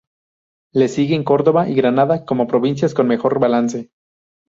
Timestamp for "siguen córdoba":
0.87-1.69